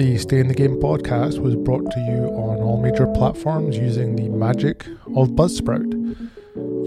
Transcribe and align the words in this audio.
The 0.00 0.16
Stay 0.16 0.40
in 0.40 0.48
the 0.48 0.54
Game 0.54 0.80
podcast 0.80 1.40
was 1.40 1.54
brought 1.56 1.92
to 1.92 2.00
you 2.00 2.32
on 2.34 2.62
all 2.62 2.80
major 2.80 3.06
platforms 3.06 3.76
using 3.76 4.16
the 4.16 4.30
magic 4.30 4.86
of 5.14 5.32
Buzzsprout. 5.32 5.92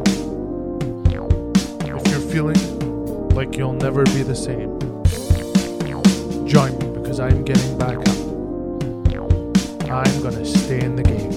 if 1.85 2.07
you're 2.07 2.31
feeling 2.31 3.30
like 3.30 3.55
you'll 3.57 3.73
never 3.73 4.03
be 4.05 4.23
the 4.23 4.35
same, 4.35 4.92
Join 6.54 6.78
me 6.78 7.02
because 7.02 7.20
I'm 7.20 7.44
getting 7.44 7.80
back 7.80 7.98
up. 7.98 8.08
I'm 9.90 10.22
going 10.22 10.36
to 10.36 10.46
stay 10.46 10.82
in 10.82 10.96
the 10.96 11.02
game. 11.02 11.32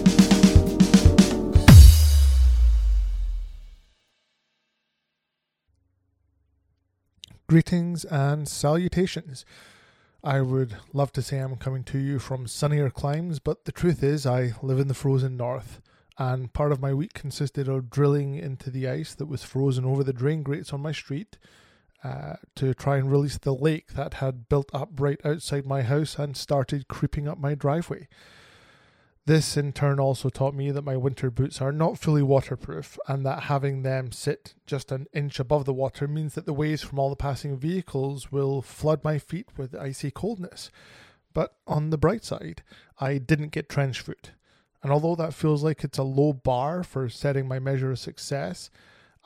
Greetings 7.49 8.05
and 8.05 8.47
salutations. 8.47 9.47
I 10.23 10.43
would 10.43 10.77
love 10.93 11.13
to 11.13 11.23
say 11.23 11.39
I'm 11.39 11.57
coming 11.57 11.85
to 11.85 11.99
you 11.99 12.19
from 12.19 12.47
sunnier 12.47 12.91
climes, 12.91 13.39
but 13.39 13.65
the 13.65 13.73
truth 13.73 14.03
is, 14.03 14.27
I 14.27 14.53
live 14.61 14.79
in 14.79 14.89
the 14.89 14.93
frozen 14.93 15.39
north, 15.39 15.81
and 16.19 16.53
part 16.53 16.73
of 16.73 16.83
my 16.83 16.93
week 16.93 17.15
consisted 17.15 17.69
of 17.69 17.89
drilling 17.89 18.35
into 18.35 18.69
the 18.69 18.87
ice 18.87 19.15
that 19.15 19.29
was 19.29 19.43
frozen 19.43 19.87
over 19.87 20.05
the 20.05 20.13
drain 20.13 20.43
grates 20.43 20.75
on 20.75 20.83
my 20.83 20.93
street 20.93 21.39
uh, 22.07 22.37
to 22.55 22.73
try 22.73 22.99
and 22.99 23.11
release 23.11 23.37
the 23.37 23.53
lake 23.55 23.95
that 23.95 24.15
had 24.15 24.49
built 24.49 24.71
up 24.73 24.91
right 25.01 25.21
outside 25.25 25.67
my 25.67 25.83
house 25.83 26.19
and 26.19 26.37
started 26.37 26.87
creeping 26.87 27.27
up 27.27 27.37
my 27.37 27.53
driveway. 27.53 28.07
This 29.25 29.57
in 29.57 29.73
turn 29.73 29.99
also 29.99 30.29
taught 30.29 30.55
me 30.55 30.71
that 30.71 30.85
my 30.85 30.97
winter 30.97 31.33
boots 31.33 31.61
are 31.61 31.73
not 31.73 31.99
fully 31.99 32.23
waterproof 32.23 32.97
and 33.09 33.27
that 33.27 33.45
having 33.45 33.83
them 33.83 34.13
sit 34.13 34.55
just 34.67 34.93
an 34.93 35.09
inch 35.13 35.41
above 35.41 35.65
the 35.65 35.73
water 35.73 36.07
means 36.07 36.35
that 36.35 36.47
the 36.47 36.53
waves 36.53 36.83
from 36.83 37.01
all 37.01 37.11
the 37.11 37.17
passing 37.17 37.57
vehicles 37.57 38.31
will 38.31 38.63
flood 38.63 39.03
my 39.03 39.19
feet 39.19 39.49
with 39.57 39.75
icy 39.75 40.13
coldness. 40.13 40.71
But 41.35 41.57
on 41.67 41.91
the 41.91 41.99
bright 41.99 42.25
side, 42.25 42.63
I 43.01 43.19
didn't 43.19 43.51
get 43.51 43.69
trench 43.69 44.01
foot. 44.01 44.31
And 44.81 44.93
although 44.93 45.17
that 45.17 45.35
feels 45.35 45.65
like 45.65 45.83
it's 45.83 45.99
a 45.99 46.05
low 46.05 46.33
bar 46.33 46.85
for 46.85 47.09
setting 47.09 47.49
my 47.49 47.59
measure 47.59 47.91
of 47.91 47.99
success, 47.99 48.71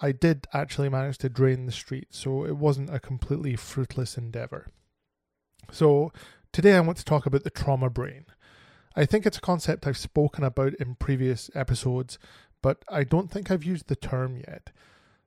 I 0.01 0.13
did 0.13 0.47
actually 0.53 0.89
manage 0.89 1.19
to 1.19 1.29
drain 1.29 1.67
the 1.67 1.73
street, 1.73 2.09
so 2.11 2.45
it 2.45 2.57
wasn't 2.57 2.95
a 2.95 3.01
completely 3.01 3.55
fruitless 3.57 4.17
endeavor. 4.17 4.69
So, 5.71 6.13
today 6.53 6.75
I 6.75 6.81
want 6.81 6.99
to 6.99 7.05
talk 7.05 7.27
about 7.27 7.45
the 7.45 7.51
trauma 7.51 7.91
brain. 7.91 8.25
I 8.97 9.05
think 9.05 9.27
it's 9.27 9.39
a 9.39 9.43
concept 9.43 9.87
I've 9.87 9.99
spoken 9.99 10.43
about 10.43 10.75
in 10.75 10.95
previous 10.95 11.51
episodes, 11.55 12.19
but 12.63 12.85
I 12.89 13.05
don't 13.05 13.31
think 13.31 13.51
I've 13.51 13.65
used 13.65 13.89
the 13.89 13.97
term 13.97 14.39
yet. 14.39 14.71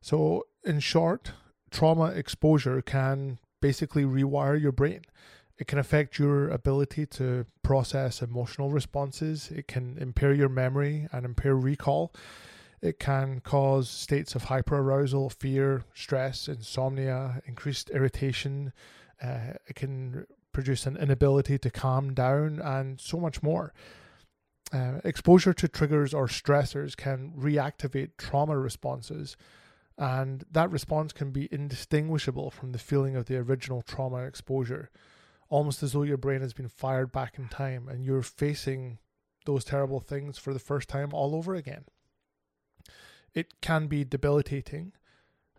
So, 0.02 0.48
in 0.66 0.80
short, 0.80 1.34
trauma 1.72 2.08
exposure 2.08 2.82
can 2.82 3.40
basically 3.62 4.04
rewire 4.04 4.60
your 4.60 4.72
brain. 4.72 5.02
It 5.58 5.68
can 5.68 5.78
affect 5.78 6.18
your 6.18 6.50
ability 6.50 7.06
to 7.06 7.46
process 7.62 8.22
emotional 8.22 8.72
responses, 8.72 9.52
it 9.52 9.68
can 9.68 9.98
impair 10.00 10.34
your 10.34 10.50
memory 10.50 11.08
and 11.12 11.26
impair 11.26 11.56
recall 11.56 12.12
it 12.84 13.00
can 13.00 13.40
cause 13.40 13.90
states 13.90 14.36
of 14.36 14.44
hyperarousal, 14.44 15.32
fear, 15.32 15.86
stress, 15.96 16.50
insomnia, 16.50 17.42
increased 17.46 17.90
irritation. 17.92 18.74
Uh, 19.24 19.54
it 19.68 19.76
can 19.76 20.28
produce 20.52 20.86
an 20.86 20.98
inability 20.98 21.58
to 21.58 21.72
calm 21.72 22.14
down, 22.14 22.60
and 22.60 23.00
so 23.00 23.18
much 23.18 23.42
more. 23.42 23.74
Uh, 24.74 25.00
exposure 25.06 25.54
to 25.54 25.70
triggers 25.70 26.14
or 26.14 26.28
stressors 26.28 26.98
can 26.98 27.32
reactivate 27.40 28.18
trauma 28.18 28.58
responses, 28.58 29.38
and 29.98 30.44
that 30.52 30.70
response 30.70 31.14
can 31.14 31.32
be 31.32 31.48
indistinguishable 31.54 32.52
from 32.52 32.74
the 32.74 32.80
feeling 32.80 33.16
of 33.16 33.28
the 33.28 33.38
original 33.38 33.82
trauma 33.82 34.24
exposure, 34.24 34.90
almost 35.48 35.82
as 35.84 35.94
though 35.94 36.04
your 36.04 36.18
brain 36.18 36.42
has 36.42 36.54
been 36.54 36.68
fired 36.68 37.14
back 37.14 37.40
in 37.40 37.48
time 37.48 37.88
and 37.88 38.04
you're 38.04 38.22
facing 38.22 38.98
those 39.46 39.64
terrible 39.64 40.02
things 40.02 40.38
for 40.38 40.54
the 40.54 40.60
first 40.60 40.90
time 40.90 41.14
all 41.14 41.34
over 41.34 41.56
again 41.56 41.86
it 43.34 43.62
can 43.62 43.88
be 43.88 44.04
debilitating. 44.04 44.94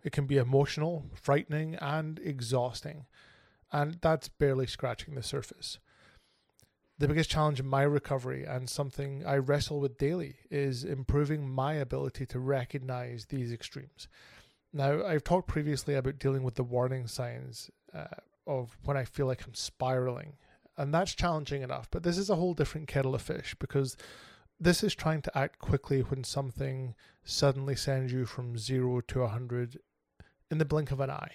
It 0.03 0.11
can 0.11 0.25
be 0.25 0.37
emotional, 0.37 1.05
frightening, 1.13 1.75
and 1.75 2.19
exhausting. 2.19 3.05
And 3.71 3.97
that's 4.01 4.27
barely 4.27 4.67
scratching 4.67 5.15
the 5.15 5.23
surface. 5.23 5.79
The 6.97 7.07
biggest 7.09 7.29
challenge 7.29 7.59
in 7.59 7.67
my 7.67 7.81
recovery 7.81 8.45
and 8.45 8.69
something 8.69 9.25
I 9.25 9.37
wrestle 9.37 9.81
with 9.81 9.97
daily 9.97 10.37
is 10.49 10.85
improving 10.85 11.49
my 11.49 11.73
ability 11.73 12.25
to 12.27 12.39
recognize 12.39 13.25
these 13.25 13.51
extremes. 13.51 14.07
Now, 14.71 15.05
I've 15.05 15.23
talked 15.23 15.47
previously 15.47 15.95
about 15.95 16.19
dealing 16.19 16.43
with 16.43 16.55
the 16.55 16.63
warning 16.63 17.07
signs 17.07 17.69
uh, 17.93 18.05
of 18.47 18.77
when 18.85 18.95
I 18.95 19.03
feel 19.03 19.25
like 19.25 19.43
I'm 19.45 19.55
spiraling, 19.55 20.33
and 20.77 20.93
that's 20.93 21.15
challenging 21.15 21.63
enough, 21.63 21.89
but 21.91 22.03
this 22.03 22.17
is 22.17 22.29
a 22.29 22.35
whole 22.35 22.53
different 22.53 22.87
kettle 22.87 23.15
of 23.15 23.21
fish 23.21 23.55
because 23.59 23.97
this 24.59 24.83
is 24.83 24.95
trying 24.95 25.21
to 25.21 25.37
act 25.37 25.59
quickly 25.59 26.01
when 26.01 26.23
something 26.23 26.95
suddenly 27.23 27.75
sends 27.75 28.11
you 28.11 28.25
from 28.25 28.57
zero 28.57 29.01
to 29.01 29.23
a 29.23 29.27
hundred 29.27 29.79
in 30.49 30.57
the 30.57 30.65
blink 30.65 30.91
of 30.91 30.99
an 30.99 31.09
eye. 31.09 31.31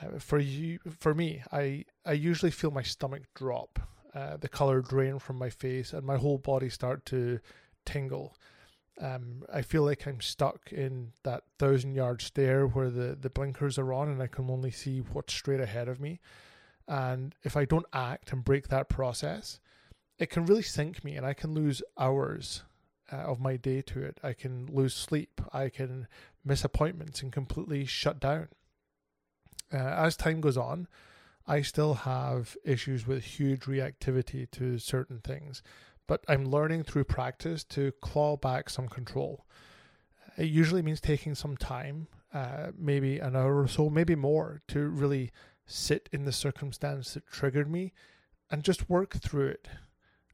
Uh, 0.00 0.18
for 0.18 0.38
you, 0.38 0.78
for 0.98 1.14
me, 1.14 1.42
I 1.52 1.84
I 2.04 2.12
usually 2.12 2.50
feel 2.50 2.70
my 2.70 2.82
stomach 2.82 3.22
drop, 3.34 3.78
uh, 4.14 4.36
the 4.36 4.48
color 4.48 4.80
drain 4.80 5.18
from 5.18 5.36
my 5.36 5.50
face, 5.50 5.92
and 5.92 6.06
my 6.06 6.16
whole 6.16 6.38
body 6.38 6.68
start 6.68 7.04
to 7.06 7.40
tingle. 7.84 8.36
Um, 9.00 9.44
I 9.52 9.62
feel 9.62 9.84
like 9.84 10.06
I'm 10.06 10.20
stuck 10.20 10.72
in 10.72 11.12
that 11.22 11.44
thousand 11.58 11.94
yard 11.94 12.20
stare 12.20 12.66
where 12.66 12.90
the, 12.90 13.16
the 13.20 13.30
blinkers 13.30 13.78
are 13.78 13.92
on 13.92 14.08
and 14.08 14.20
I 14.20 14.26
can 14.26 14.50
only 14.50 14.72
see 14.72 14.98
what's 14.98 15.34
straight 15.34 15.60
ahead 15.60 15.88
of 15.88 16.00
me. 16.00 16.20
And 16.88 17.34
if 17.44 17.56
I 17.56 17.64
don't 17.64 17.86
act 17.92 18.32
and 18.32 18.44
break 18.44 18.68
that 18.68 18.88
process, 18.88 19.60
it 20.18 20.30
can 20.30 20.46
really 20.46 20.62
sink 20.62 21.04
me 21.04 21.16
and 21.16 21.24
I 21.24 21.32
can 21.32 21.54
lose 21.54 21.82
hours 21.98 22.62
uh, 23.12 23.16
of 23.16 23.40
my 23.40 23.56
day 23.56 23.82
to 23.82 24.02
it. 24.02 24.18
I 24.22 24.32
can 24.32 24.66
lose 24.66 24.94
sleep. 24.94 25.40
I 25.52 25.68
can 25.68 26.08
miss 26.44 26.64
appointments 26.64 27.22
and 27.22 27.32
completely 27.32 27.84
shut 27.84 28.20
down. 28.20 28.48
Uh, 29.72 29.76
as 29.76 30.16
time 30.16 30.40
goes 30.40 30.56
on, 30.56 30.88
I 31.46 31.62
still 31.62 31.94
have 31.94 32.56
issues 32.64 33.06
with 33.06 33.24
huge 33.24 33.60
reactivity 33.62 34.50
to 34.52 34.78
certain 34.78 35.20
things, 35.20 35.62
but 36.06 36.24
I'm 36.28 36.50
learning 36.50 36.84
through 36.84 37.04
practice 37.04 37.64
to 37.64 37.92
claw 38.00 38.36
back 38.36 38.68
some 38.68 38.88
control. 38.88 39.46
It 40.36 40.46
usually 40.46 40.82
means 40.82 41.00
taking 41.00 41.34
some 41.34 41.56
time, 41.56 42.08
uh, 42.34 42.68
maybe 42.76 43.18
an 43.18 43.34
hour 43.34 43.62
or 43.62 43.68
so, 43.68 43.88
maybe 43.88 44.14
more, 44.14 44.62
to 44.68 44.88
really 44.88 45.32
sit 45.66 46.08
in 46.12 46.24
the 46.24 46.32
circumstance 46.32 47.14
that 47.14 47.26
triggered 47.26 47.70
me 47.70 47.92
and 48.50 48.62
just 48.62 48.88
work 48.88 49.14
through 49.14 49.48
it 49.48 49.68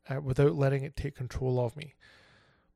uh, 0.09 0.21
without 0.21 0.55
letting 0.55 0.85
it 0.85 0.97
take 0.97 1.17
control 1.17 1.65
of 1.65 1.77
me. 1.77 1.95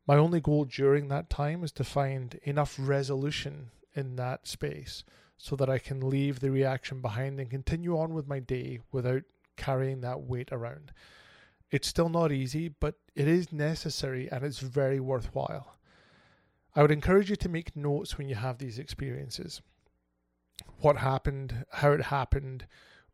My 0.06 0.16
only 0.16 0.40
goal 0.40 0.64
during 0.64 1.08
that 1.08 1.28
time 1.28 1.62
is 1.62 1.72
to 1.72 1.84
find 1.84 2.38
enough 2.44 2.76
resolution 2.78 3.70
in 3.94 4.16
that 4.16 4.46
space 4.46 5.04
so 5.36 5.54
that 5.56 5.68
I 5.68 5.78
can 5.78 6.08
leave 6.08 6.40
the 6.40 6.50
reaction 6.50 7.00
behind 7.00 7.38
and 7.38 7.50
continue 7.50 7.98
on 7.98 8.14
with 8.14 8.26
my 8.26 8.40
day 8.40 8.80
without 8.90 9.22
carrying 9.56 10.00
that 10.00 10.22
weight 10.22 10.48
around. 10.50 10.92
It's 11.70 11.88
still 11.88 12.08
not 12.08 12.32
easy, 12.32 12.68
but 12.68 12.94
it 13.14 13.28
is 13.28 13.52
necessary 13.52 14.30
and 14.30 14.44
it's 14.44 14.60
very 14.60 14.98
worthwhile. 14.98 15.76
I 16.74 16.82
would 16.82 16.90
encourage 16.90 17.28
you 17.28 17.36
to 17.36 17.48
make 17.48 17.76
notes 17.76 18.16
when 18.16 18.28
you 18.28 18.36
have 18.36 18.58
these 18.58 18.78
experiences. 18.78 19.60
What 20.80 20.98
happened, 20.98 21.66
how 21.72 21.92
it 21.92 22.02
happened, 22.02 22.66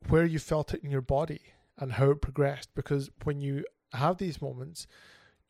where 0.09 0.25
you 0.25 0.39
felt 0.39 0.75
it 0.75 0.85
in 0.85 0.91
your 0.91 1.01
body, 1.01 1.41
and 1.79 1.93
how 1.93 2.11
it 2.11 2.23
progressed. 2.23 2.71
Because 2.75 3.11
when 3.25 3.41
you 3.41 3.65
have 3.94 4.19
these 4.19 4.43
moments, 4.43 4.87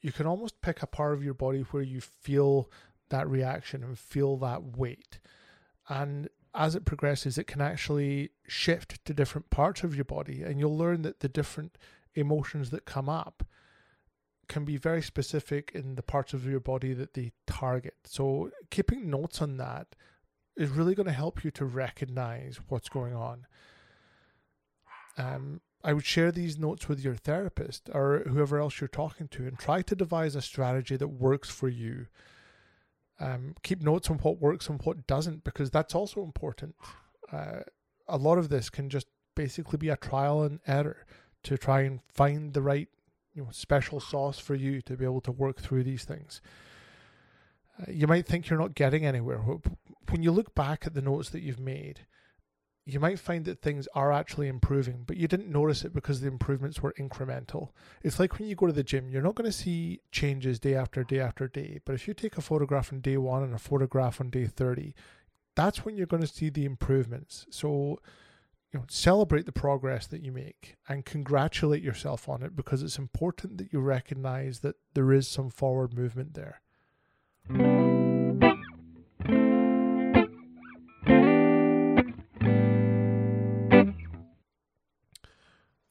you 0.00 0.12
can 0.12 0.26
almost 0.26 0.60
pick 0.60 0.82
a 0.82 0.86
part 0.86 1.14
of 1.14 1.24
your 1.24 1.34
body 1.34 1.60
where 1.70 1.82
you 1.82 2.00
feel 2.00 2.70
that 3.08 3.28
reaction 3.28 3.82
and 3.82 3.98
feel 3.98 4.36
that 4.38 4.76
weight. 4.76 5.18
And 5.88 6.28
as 6.54 6.74
it 6.74 6.84
progresses, 6.84 7.36
it 7.36 7.46
can 7.46 7.60
actually 7.60 8.30
shift 8.46 9.04
to 9.04 9.14
different 9.14 9.50
parts 9.50 9.82
of 9.82 9.94
your 9.94 10.04
body, 10.04 10.42
and 10.42 10.60
you'll 10.60 10.76
learn 10.76 11.02
that 11.02 11.20
the 11.20 11.28
different 11.28 11.76
emotions 12.14 12.70
that 12.70 12.84
come 12.84 13.08
up 13.08 13.44
can 14.46 14.64
be 14.64 14.76
very 14.76 15.02
specific 15.02 15.72
in 15.74 15.96
the 15.96 16.02
parts 16.02 16.32
of 16.32 16.46
your 16.46 16.60
body 16.60 16.92
that 16.92 17.14
they 17.14 17.32
target. 17.46 17.94
So, 18.04 18.50
keeping 18.70 19.10
notes 19.10 19.42
on 19.42 19.56
that 19.56 19.96
is 20.56 20.70
really 20.70 20.94
going 20.94 21.06
to 21.06 21.12
help 21.12 21.44
you 21.44 21.50
to 21.52 21.64
recognize 21.64 22.60
what's 22.68 22.88
going 22.88 23.14
on. 23.14 23.46
Um, 25.16 25.60
I 25.84 25.92
would 25.92 26.06
share 26.06 26.32
these 26.32 26.58
notes 26.58 26.88
with 26.88 27.04
your 27.04 27.14
therapist 27.14 27.90
or 27.92 28.24
whoever 28.26 28.58
else 28.58 28.80
you're 28.80 28.88
talking 28.88 29.28
to 29.28 29.46
and 29.46 29.58
try 29.58 29.82
to 29.82 29.94
devise 29.94 30.34
a 30.34 30.42
strategy 30.42 30.96
that 30.96 31.08
works 31.08 31.50
for 31.50 31.68
you 31.68 32.06
um, 33.20 33.54
keep 33.62 33.80
notes 33.80 34.10
on 34.10 34.18
what 34.18 34.40
works 34.40 34.68
and 34.68 34.80
what 34.82 35.06
doesn't 35.06 35.44
because 35.44 35.70
that's 35.70 35.94
also 35.94 36.22
important. 36.22 36.74
Uh, 37.30 37.60
a 38.08 38.16
lot 38.16 38.38
of 38.38 38.48
this 38.48 38.70
can 38.70 38.90
just 38.90 39.06
basically 39.34 39.78
be 39.78 39.88
a 39.88 39.96
trial 39.96 40.42
and 40.42 40.60
error 40.66 41.06
to 41.44 41.56
try 41.56 41.82
and 41.82 42.00
find 42.08 42.54
the 42.54 42.62
right 42.62 42.88
you 43.34 43.42
know 43.42 43.48
special 43.50 44.00
sauce 44.00 44.38
for 44.38 44.54
you 44.54 44.80
to 44.82 44.96
be 44.96 45.04
able 45.04 45.20
to 45.20 45.32
work 45.32 45.60
through 45.60 45.84
these 45.84 46.04
things. 46.04 46.40
Uh, 47.80 47.90
you 47.90 48.06
might 48.06 48.26
think 48.26 48.48
you're 48.48 48.58
not 48.58 48.74
getting 48.74 49.04
anywhere. 49.04 49.38
When 49.38 50.22
you 50.22 50.30
look 50.30 50.54
back 50.54 50.86
at 50.86 50.94
the 50.94 51.02
notes 51.02 51.30
that 51.30 51.42
you've 51.42 51.60
made, 51.60 52.00
you 52.86 53.00
might 53.00 53.18
find 53.18 53.46
that 53.46 53.62
things 53.62 53.88
are 53.94 54.12
actually 54.12 54.46
improving, 54.46 55.04
but 55.06 55.16
you 55.16 55.26
didn't 55.26 55.50
notice 55.50 55.84
it 55.84 55.94
because 55.94 56.20
the 56.20 56.28
improvements 56.28 56.82
were 56.82 56.94
incremental. 56.98 57.70
It's 58.02 58.18
like 58.18 58.38
when 58.38 58.46
you 58.46 58.54
go 58.54 58.66
to 58.66 58.72
the 58.72 58.82
gym, 58.82 59.08
you're 59.08 59.22
not 59.22 59.34
going 59.34 59.50
to 59.50 59.56
see 59.56 60.00
changes 60.12 60.60
day 60.60 60.74
after 60.74 61.02
day 61.02 61.20
after 61.20 61.48
day. 61.48 61.80
But 61.86 61.94
if 61.94 62.06
you 62.06 62.12
take 62.12 62.36
a 62.36 62.42
photograph 62.42 62.92
on 62.92 63.00
day 63.00 63.16
one 63.16 63.42
and 63.42 63.54
a 63.54 63.58
photograph 63.58 64.20
on 64.20 64.28
day 64.28 64.46
30, 64.46 64.94
that's 65.54 65.84
when 65.84 65.96
you're 65.96 66.06
going 66.06 66.22
to 66.22 66.28
see 66.28 66.50
the 66.50 66.66
improvements. 66.66 67.46
So, 67.48 68.00
you 68.70 68.80
know, 68.80 68.84
celebrate 68.88 69.46
the 69.46 69.52
progress 69.52 70.06
that 70.08 70.22
you 70.22 70.32
make 70.32 70.76
and 70.86 71.06
congratulate 71.06 71.82
yourself 71.82 72.28
on 72.28 72.42
it 72.42 72.54
because 72.54 72.82
it's 72.82 72.98
important 72.98 73.56
that 73.58 73.72
you 73.72 73.80
recognize 73.80 74.60
that 74.60 74.76
there 74.92 75.10
is 75.10 75.26
some 75.26 75.48
forward 75.48 75.94
movement 75.94 76.34
there. 76.34 76.60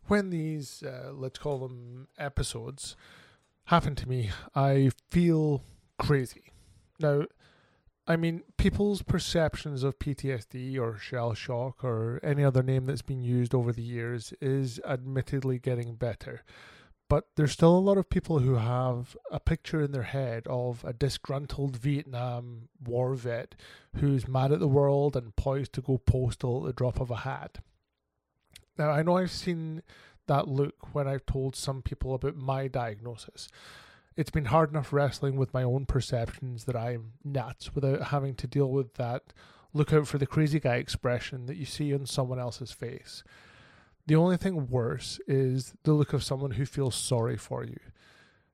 When 0.07 0.29
these, 0.29 0.83
uh, 0.83 1.11
let's 1.13 1.39
call 1.39 1.59
them 1.59 2.07
episodes, 2.17 2.95
happen 3.65 3.95
to 3.95 4.09
me, 4.09 4.31
I 4.55 4.91
feel 5.09 5.63
crazy. 5.97 6.51
Now, 6.99 7.25
I 8.05 8.17
mean, 8.17 8.43
people's 8.57 9.01
perceptions 9.01 9.83
of 9.83 9.97
PTSD 9.97 10.77
or 10.77 10.97
shell 10.97 11.33
shock 11.33 11.83
or 11.83 12.19
any 12.21 12.43
other 12.43 12.61
name 12.61 12.85
that's 12.85 13.01
been 13.01 13.21
used 13.21 13.55
over 13.55 13.71
the 13.71 13.81
years 13.81 14.33
is 14.41 14.79
admittedly 14.85 15.57
getting 15.57 15.95
better. 15.95 16.43
But 17.07 17.27
there's 17.35 17.51
still 17.51 17.77
a 17.77 17.79
lot 17.79 17.97
of 17.97 18.09
people 18.09 18.39
who 18.39 18.55
have 18.55 19.15
a 19.31 19.39
picture 19.39 19.81
in 19.81 19.91
their 19.91 20.03
head 20.03 20.47
of 20.47 20.83
a 20.83 20.93
disgruntled 20.93 21.77
Vietnam 21.77 22.69
war 22.83 23.13
vet 23.13 23.55
who's 23.97 24.27
mad 24.27 24.51
at 24.51 24.59
the 24.59 24.67
world 24.67 25.15
and 25.15 25.35
poised 25.35 25.73
to 25.73 25.81
go 25.81 25.97
postal 25.97 26.61
at 26.61 26.67
the 26.67 26.73
drop 26.73 26.99
of 26.99 27.11
a 27.11 27.17
hat. 27.17 27.59
Now, 28.77 28.89
I 28.91 29.03
know 29.03 29.17
I've 29.17 29.31
seen 29.31 29.81
that 30.27 30.47
look 30.47 30.93
when 30.93 31.07
I've 31.07 31.25
told 31.25 31.55
some 31.55 31.81
people 31.81 32.13
about 32.13 32.35
my 32.35 32.67
diagnosis. 32.67 33.47
It's 34.15 34.31
been 34.31 34.45
hard 34.45 34.69
enough 34.69 34.93
wrestling 34.93 35.35
with 35.35 35.53
my 35.53 35.63
own 35.63 35.85
perceptions 35.85 36.65
that 36.65 36.75
I'm 36.75 37.13
nuts 37.23 37.73
without 37.75 38.03
having 38.03 38.35
to 38.35 38.47
deal 38.47 38.69
with 38.69 38.93
that 38.95 39.33
look 39.73 39.91
out 39.91 40.07
for 40.07 40.17
the 40.17 40.27
crazy 40.27 40.59
guy 40.59 40.75
expression 40.75 41.47
that 41.47 41.57
you 41.57 41.65
see 41.65 41.93
on 41.93 42.05
someone 42.05 42.39
else's 42.39 42.71
face. 42.71 43.23
The 44.05 44.15
only 44.15 44.37
thing 44.37 44.67
worse 44.67 45.19
is 45.27 45.73
the 45.83 45.93
look 45.93 46.13
of 46.13 46.23
someone 46.23 46.51
who 46.51 46.65
feels 46.65 46.95
sorry 46.95 47.37
for 47.37 47.63
you, 47.63 47.79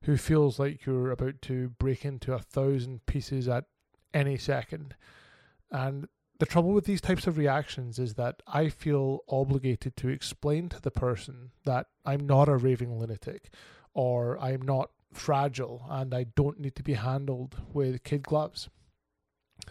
who 0.03 0.15
feels 0.15 0.59
like 0.59 0.85
you're 0.85 1.11
about 1.11 1.41
to 1.43 1.69
break 1.69 2.05
into 2.05 2.33
a 2.33 2.39
thousand 2.39 3.05
pieces 3.05 3.47
at 3.47 3.65
any 4.13 4.37
second. 4.37 4.95
And 5.71 6.07
the 6.39 6.45
trouble 6.45 6.71
with 6.71 6.85
these 6.85 7.01
types 7.01 7.27
of 7.27 7.37
reactions 7.37 7.99
is 7.99 8.13
that 8.15 8.41
I 8.47 8.69
feel 8.69 9.19
obligated 9.27 9.97
to 9.97 10.07
explain 10.07 10.69
to 10.69 10.81
the 10.81 10.91
person 10.91 11.51
that 11.65 11.87
I'm 12.05 12.25
not 12.25 12.47
a 12.47 12.55
raving 12.55 12.97
lunatic 12.97 13.49
or 13.93 14.39
I'm 14.39 14.61
not 14.61 14.89
fragile 15.13 15.85
and 15.89 16.13
I 16.13 16.23
don't 16.35 16.59
need 16.59 16.75
to 16.75 16.83
be 16.83 16.93
handled 16.93 17.57
with 17.73 18.03
kid 18.03 18.23
gloves. 18.23 18.69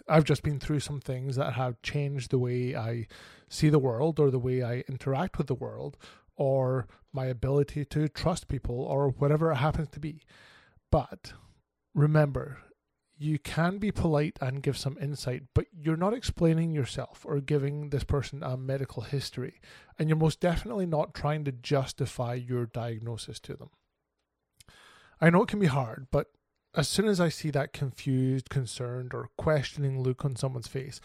I've 0.06 0.25
just 0.25 0.43
been 0.43 0.61
through 0.61 0.81
some 0.81 1.00
things 1.00 1.37
that 1.37 1.55
have 1.55 1.81
changed 1.81 2.31
the 2.31 2.38
way 2.38 2.76
I 2.76 3.06
see 3.49 3.71
the 3.71 3.79
world 3.79 4.21
or 4.21 4.31
the 4.31 4.38
way 4.38 4.62
I 4.62 4.85
interact 4.88 5.38
with 5.38 5.47
the 5.47 5.55
world 5.55 5.97
or 6.37 6.87
my 7.12 7.26
ability 7.26 7.87
to 7.87 8.09
trust 8.09 8.49
people 8.49 8.82
or 8.82 9.09
whatever 9.09 9.50
it 9.50 9.56
happens 9.56 9.88
to 9.93 10.00
be. 10.00 10.23
But 10.91 11.32
remember, 11.94 12.59
you 13.19 13.38
can 13.38 13.79
be 13.79 13.91
polite 13.91 14.38
and 14.41 14.62
give 14.62 14.79
some 14.79 14.97
insight, 15.00 15.43
but 15.53 15.67
you're 15.73 15.97
not 15.97 16.15
explaining 16.15 16.70
yourself 16.70 17.26
or 17.26 17.41
giving 17.41 17.91
this 17.91 18.05
person 18.05 18.44
a 18.44 18.56
medical 18.56 19.03
history. 19.03 19.61
And 19.99 20.09
you're 20.09 20.17
most 20.17 20.41
definitely 20.41 20.87
not 20.87 21.15
trying 21.15 21.44
to 21.44 21.53
justify 21.53 22.35
your 22.35 22.67
diagnosis 22.67 23.41
to 23.41 23.56
them. 23.56 23.70
I 25.20 25.31
know 25.31 25.43
it 25.43 25.49
can 25.49 25.59
be 25.59 25.67
hard, 25.67 26.06
but 26.12 26.29
as 26.75 26.87
soon 26.87 27.09
as 27.09 27.19
I 27.19 27.29
see 27.29 27.50
that 27.50 27.73
confused, 27.73 28.50
concerned, 28.50 29.12
or 29.12 29.31
questioning 29.37 30.00
look 30.00 30.25
on 30.25 30.37
someone's 30.37 30.69
face, 30.69 31.00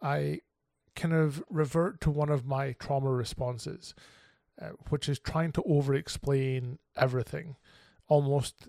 I 0.00 0.42
kind 0.94 1.12
of 1.12 1.42
revert 1.50 2.00
to 2.02 2.10
one 2.10 2.28
of 2.28 2.46
my 2.46 2.72
trauma 2.72 3.10
responses, 3.10 3.94
uh, 4.62 4.70
which 4.90 5.08
is 5.08 5.18
trying 5.18 5.50
to 5.52 5.62
over 5.64 5.92
explain 5.92 6.78
everything 6.96 7.56
almost 8.08 8.68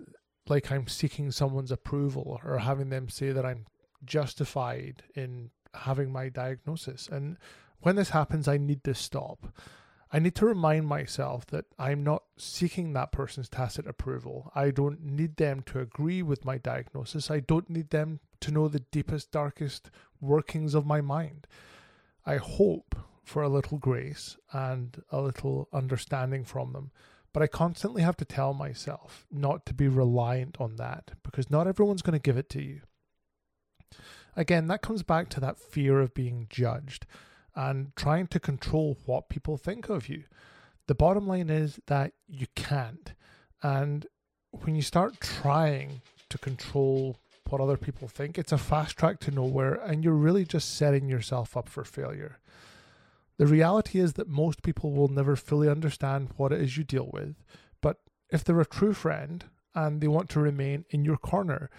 like 0.50 0.72
I'm 0.72 0.88
seeking 0.88 1.32
someone's 1.32 1.72
approval 1.72 2.40
or 2.44 2.60
having 2.60 2.90
them 2.90 3.10
say 3.10 3.32
that 3.32 3.46
I'm 3.46 3.66
justified 4.06 5.04
in 5.16 5.52
having 5.74 6.12
my 6.12 6.30
diagnosis. 6.30 7.08
And 7.12 7.38
when 7.82 7.96
this 7.96 8.10
happens, 8.10 8.48
I 8.48 8.58
need 8.58 8.84
to 8.86 8.94
stop. 8.94 9.48
I 10.12 10.20
need 10.20 10.36
to 10.36 10.46
remind 10.46 10.88
myself 10.88 11.46
that 11.48 11.66
I'm 11.78 12.04
not 12.04 12.24
seeking 12.38 12.94
that 12.94 13.12
person's 13.12 13.50
tacit 13.50 13.88
approval. 13.88 14.52
I 14.56 14.72
don't 14.72 15.04
need 15.04 15.36
them 15.36 15.64
to 15.64 15.82
agree 15.82 16.22
with 16.22 16.46
my 16.46 16.58
diagnosis. 16.58 17.30
I 17.30 17.42
don't 17.42 17.70
need 17.70 17.90
them 17.90 18.22
to 18.40 18.52
know 18.52 18.68
the 18.68 18.80
deepest, 18.80 19.32
darkest 19.32 19.92
workings 20.22 20.74
of 20.74 20.86
my 20.86 21.02
mind. 21.02 21.46
I 22.26 22.38
hope 22.38 22.96
for 23.24 23.44
a 23.44 23.50
little 23.50 23.78
grace 23.78 24.38
and 24.54 25.02
a 25.12 25.20
little 25.20 25.68
understanding 25.74 26.46
from 26.46 26.72
them. 26.72 26.92
But 27.34 27.44
I 27.44 27.48
constantly 27.48 28.02
have 28.02 28.18
to 28.18 28.26
tell 28.26 28.54
myself 28.54 29.26
not 29.32 29.66
to 29.68 29.74
be 29.74 29.88
reliant 29.88 30.60
on 30.60 30.78
that 30.78 31.12
because 31.24 31.50
not 31.50 31.68
everyone's 31.68 32.02
going 32.02 32.14
to 32.14 32.20
give 32.20 32.38
it 32.38 32.50
to 32.52 32.62
you. 32.62 32.82
Again, 34.36 34.68
that 34.68 34.82
comes 34.82 35.04
back 35.04 35.30
to 35.30 35.40
that 35.40 35.60
fear 35.60 36.00
of 36.00 36.14
being 36.14 36.48
judged 36.50 37.06
and 37.56 37.96
trying 37.96 38.28
to 38.28 38.40
control 38.40 38.98
what 39.06 39.30
people 39.30 39.58
think 39.58 39.90
of 39.90 40.10
you. 40.10 40.24
The 40.88 40.96
bottom 40.96 41.28
line 41.28 41.50
is 41.50 41.80
that 41.88 42.14
you 42.28 42.48
can't. 42.56 43.14
And 43.62 44.06
when 44.52 44.76
you 44.76 44.82
start 44.82 45.20
trying 45.20 46.02
to 46.30 46.38
control 46.38 47.18
what 47.50 47.62
other 47.62 47.78
people 47.78 48.08
think, 48.08 48.38
it's 48.38 48.52
a 48.52 48.58
fast 48.58 48.98
track 48.98 49.20
to 49.22 49.32
nowhere, 49.32 49.74
and 49.74 50.04
you're 50.04 50.14
really 50.14 50.46
just 50.46 50.78
setting 50.78 51.10
yourself 51.10 51.58
up 51.58 51.68
for 51.68 51.84
failure. 51.84 52.40
The 53.38 53.48
reality 53.48 54.00
is 54.00 54.14
that 54.14 54.28
most 54.28 54.64
people 54.64 54.94
will 54.94 55.10
never 55.10 55.36
fully 55.36 55.70
understand 55.70 56.30
what 56.38 56.52
it 56.52 56.62
is 56.62 56.78
you 56.78 56.84
deal 56.84 57.10
with, 57.12 57.36
but 57.82 57.98
if 58.30 58.44
they're 58.44 58.60
a 58.60 58.66
true 58.66 58.94
friend 58.94 59.46
and 59.76 60.02
they 60.02 60.08
want 60.08 60.30
to 60.32 60.40
remain 60.40 60.86
in 60.90 61.06
your 61.06 61.18
corner, 61.18 61.70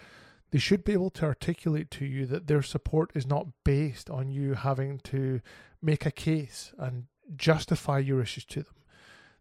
they 0.50 0.58
should 0.58 0.84
be 0.84 0.92
able 0.92 1.10
to 1.10 1.24
articulate 1.24 1.90
to 1.90 2.06
you 2.06 2.26
that 2.26 2.46
their 2.46 2.62
support 2.62 3.10
is 3.14 3.26
not 3.26 3.48
based 3.64 4.08
on 4.08 4.30
you 4.30 4.54
having 4.54 4.98
to 5.00 5.40
make 5.82 6.06
a 6.06 6.10
case 6.10 6.72
and 6.78 7.04
justify 7.36 7.98
your 7.98 8.22
issues 8.22 8.44
to 8.46 8.62
them. 8.62 8.74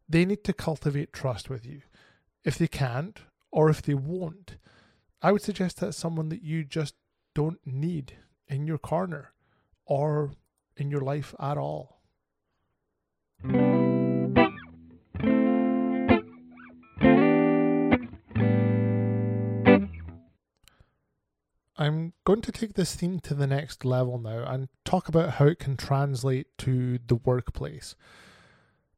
They 0.10 0.26
need 0.26 0.44
to 0.46 0.54
cultivate 0.54 1.14
trust 1.14 1.50
with 1.50 1.66
you. 1.66 1.82
If 2.44 2.58
they 2.58 2.68
can't, 2.68 3.20
or 3.52 3.70
if 3.70 3.82
they 3.82 3.94
won't, 3.94 4.58
I 5.22 5.32
would 5.32 5.42
suggest 5.42 5.80
that 5.80 5.94
someone 5.94 6.30
that 6.30 6.44
you 6.44 6.64
just 6.64 6.96
don't 7.34 7.60
need 7.66 8.14
in 8.48 8.68
your 8.68 8.78
corner 8.78 9.34
or 9.86 10.32
in 10.76 10.92
your 10.92 11.02
life 11.02 11.34
at 11.40 11.58
all. 11.58 11.97
I'm 21.78 22.14
going 22.26 22.42
to 22.42 22.52
take 22.52 22.74
this 22.74 22.96
theme 22.96 23.20
to 23.22 23.36
the 23.36 23.46
next 23.46 23.86
level 23.86 24.18
now 24.18 24.44
and 24.46 24.68
talk 24.84 25.08
about 25.08 25.36
how 25.36 25.46
it 25.46 25.60
can 25.60 25.78
translate 25.78 26.58
to 26.60 26.98
the 27.06 27.16
workplace. 27.16 27.96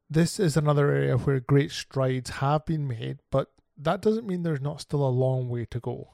This 0.09 0.39
is 0.39 0.55
another 0.55 0.89
area 0.89 1.17
where 1.17 1.39
great 1.41 1.71
strides 1.71 2.29
have 2.29 2.65
been 2.65 2.87
made, 2.87 3.19
but 3.29 3.51
that 3.77 4.01
doesn't 4.01 4.25
mean 4.25 4.43
there's 4.43 4.61
not 4.61 4.81
still 4.81 5.05
a 5.05 5.09
long 5.09 5.49
way 5.49 5.65
to 5.65 5.79
go. 5.79 6.13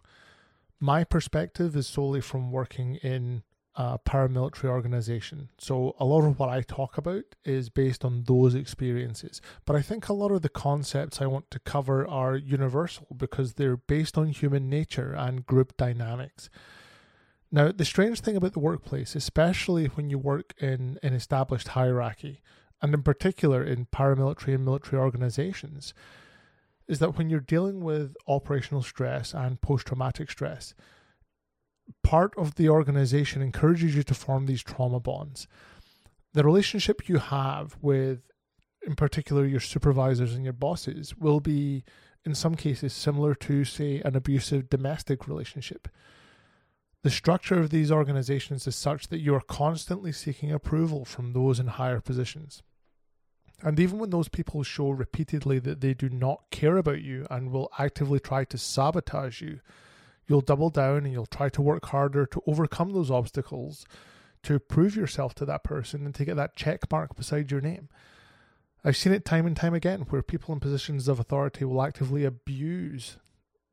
My 0.79 1.03
perspective 1.03 1.75
is 1.75 1.88
solely 1.88 2.22
from 2.22 2.51
working 2.51 2.96
in 2.96 3.44
a 3.75 4.00
paramilitary 4.00 4.70
organization. 4.70 5.50
So 5.58 5.96
a 6.00 6.05
lot 6.05 6.25
of 6.25 6.39
what 6.39 6.50
I 6.50 6.62
talk 6.62 6.98
about 6.98 7.24
is 7.44 7.70
based 7.70 8.05
on 8.05 8.24
those 8.24 8.55
experiences. 8.55 9.41
But 9.65 9.75
I 9.75 9.82
think 9.82 10.08
a 10.08 10.13
lot 10.13 10.32
of 10.32 10.41
the 10.41 10.50
concepts 10.50 11.22
I 11.22 11.25
want 11.25 11.51
to 11.51 11.60
cover 11.60 12.08
are 12.08 12.36
universal 12.36 13.08
because 13.15 13.53
they're 13.53 13.77
based 13.77 14.17
on 14.17 14.27
human 14.27 14.70
nature 14.70 15.13
and 15.13 15.46
group 15.46 15.75
dynamics. 15.77 16.50
Now, 17.51 17.72
the 17.72 17.86
strange 17.86 18.22
thing 18.22 18.36
about 18.36 18.53
the 18.53 18.60
workplace, 18.60 19.15
especially 19.15 19.86
when 19.86 20.10
you 20.10 20.17
work 20.17 20.53
in 20.60 20.98
an 21.03 21.13
established 21.13 21.70
hierarchy, 21.70 22.41
and 22.82 22.94
in 22.94 23.03
particular 23.03 23.63
in 23.63 23.88
paramilitary 23.88 24.55
and 24.55 24.65
military 24.65 25.01
organizations, 25.01 25.94
is 26.88 27.00
that 27.00 27.17
when 27.17 27.29
you're 27.29 27.39
dealing 27.39 27.84
with 27.84 28.15
operational 28.27 28.84
stress 28.84 29.34
and 29.34 29.62
post 29.62 29.88
traumatic 29.88 30.29
stress, 30.29 30.74
part 32.04 32.34
of 32.38 32.56
the 32.56 32.70
organization 32.70 33.42
encourages 33.42 33.96
you 33.96 34.04
to 34.04 34.13
form 34.13 34.46
these 34.46 34.63
trauma 34.63 35.00
bonds. 35.00 35.48
The 36.34 36.44
relationship 36.44 37.08
you 37.08 37.18
have 37.18 37.77
with, 37.82 38.22
in 38.86 38.96
particular, 38.96 39.46
your 39.46 39.60
supervisors 39.60 40.34
and 40.34 40.44
your 40.44 40.54
bosses 40.54 41.15
will 41.15 41.39
be, 41.39 41.84
in 42.25 42.36
some 42.36 42.56
cases, 42.56 42.94
similar 42.94 43.36
to, 43.36 43.63
say, 43.63 44.01
an 44.04 44.15
abusive 44.15 44.70
domestic 44.70 45.27
relationship. 45.27 45.88
The 47.04 47.12
structure 47.12 47.60
of 47.60 47.70
these 47.70 47.92
organizations 47.92 48.65
is 48.65 48.75
such 48.75 49.10
that 49.10 49.20
you 49.20 49.36
are 49.36 49.42
constantly 49.42 50.12
seeking 50.12 50.51
approval 50.51 51.06
from 51.06 51.34
those 51.34 51.60
in 51.60 51.68
higher 51.68 52.01
positions. 52.01 52.63
And 53.62 53.80
even 53.80 54.00
when 54.00 54.10
those 54.10 54.27
people 54.27 54.63
show 54.63 54.89
repeatedly 54.89 55.60
that 55.60 55.82
they 55.82 55.94
do 55.94 56.10
not 56.10 56.50
care 56.51 56.77
about 56.77 57.01
you 57.01 57.25
and 57.30 57.51
will 57.51 57.72
actively 57.80 58.20
try 58.20 58.44
to 58.46 58.58
sabotage 58.58 59.42
you, 59.42 59.60
you'll 60.27 60.41
double 60.41 60.70
down 60.70 60.98
and 60.98 61.12
you'll 61.12 61.25
try 61.25 61.50
to 61.50 61.62
work 61.62 61.86
harder 61.88 62.25
to 62.25 62.41
overcome 62.48 62.94
those 62.94 63.12
obstacles 63.12 63.86
to 64.44 64.60
prove 64.60 64.96
yourself 64.96 65.34
to 65.36 65.46
that 65.46 65.63
person 65.63 66.05
and 66.05 66.13
to 66.15 66.25
get 66.25 66.36
that 66.36 66.55
check 66.55 66.89
mark 66.91 67.15
beside 67.15 67.51
your 67.51 67.62
name. 67.62 67.89
I've 68.84 68.98
seen 68.98 69.13
it 69.13 69.25
time 69.25 69.48
and 69.48 69.55
time 69.55 69.74
again 69.74 70.01
where 70.10 70.22
people 70.22 70.53
in 70.53 70.60
positions 70.60 71.08
of 71.08 71.20
authority 71.20 71.65
will 71.65 71.82
actively 71.82 72.24
abuse 72.24 73.17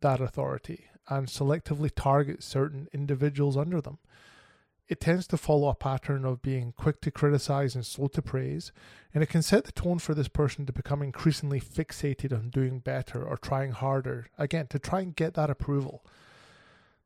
that 0.00 0.20
authority 0.20 0.86
and 1.08 1.26
selectively 1.26 1.90
target 1.94 2.42
certain 2.42 2.88
individuals 2.92 3.56
under 3.56 3.80
them. 3.82 3.98
It 4.88 5.00
tends 5.00 5.26
to 5.28 5.36
follow 5.36 5.68
a 5.68 5.74
pattern 5.74 6.24
of 6.24 6.42
being 6.42 6.72
quick 6.76 7.00
to 7.02 7.10
criticize 7.10 7.74
and 7.74 7.84
slow 7.84 8.08
to 8.08 8.22
praise, 8.22 8.72
and 9.14 9.22
it 9.22 9.28
can 9.28 9.42
set 9.42 9.64
the 9.64 9.72
tone 9.72 9.98
for 9.98 10.14
this 10.14 10.28
person 10.28 10.66
to 10.66 10.72
become 10.72 11.02
increasingly 11.02 11.60
fixated 11.60 12.32
on 12.32 12.50
doing 12.50 12.78
better 12.78 13.22
or 13.22 13.36
trying 13.36 13.72
harder, 13.72 14.28
again, 14.38 14.66
to 14.68 14.78
try 14.78 15.00
and 15.00 15.16
get 15.16 15.34
that 15.34 15.50
approval. 15.50 16.04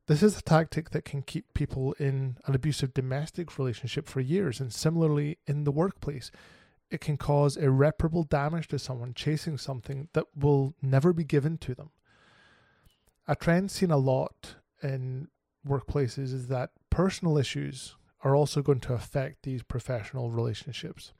This 0.07 0.23
is 0.23 0.39
a 0.39 0.41
tactic 0.41 0.91
that 0.91 1.03
can 1.03 1.21
keep 1.21 1.53
people 1.53 1.91
in 1.99 2.37
an 2.45 2.55
abusive 2.55 2.93
domestic 2.93 3.57
relationship 3.59 4.07
for 4.07 4.21
years, 4.21 4.61
and 4.61 4.73
similarly 4.73 5.37
in 5.45 5.65
the 5.65 5.71
workplace. 5.71 6.31
It 6.89 7.01
can 7.01 7.17
cause 7.17 7.57
irreparable 7.57 8.23
damage 8.23 8.69
to 8.69 8.79
someone 8.79 9.13
chasing 9.13 9.57
something 9.57 10.07
that 10.13 10.25
will 10.33 10.73
never 10.81 11.11
be 11.11 11.25
given 11.25 11.57
to 11.57 11.75
them. 11.75 11.89
A 13.27 13.35
trend 13.35 13.69
seen 13.69 13.91
a 13.91 13.97
lot 13.97 14.55
in 14.81 15.27
workplaces 15.67 16.33
is 16.33 16.47
that 16.47 16.69
personal 16.89 17.37
issues 17.37 17.97
are 18.23 18.33
also 18.33 18.61
going 18.61 18.79
to 18.79 18.93
affect 18.93 19.43
these 19.43 19.61
professional 19.61 20.31
relationships. 20.31 21.11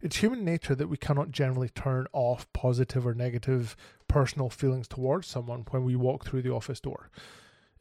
It's 0.00 0.16
human 0.16 0.44
nature 0.44 0.76
that 0.76 0.88
we 0.88 0.96
cannot 0.96 1.32
generally 1.32 1.68
turn 1.68 2.06
off 2.12 2.46
positive 2.52 3.04
or 3.04 3.14
negative 3.14 3.76
personal 4.06 4.50
feelings 4.50 4.86
towards 4.86 5.26
someone 5.26 5.64
when 5.70 5.82
we 5.82 5.96
walk 5.96 6.24
through 6.24 6.42
the 6.42 6.52
office 6.52 6.78
door. 6.78 7.10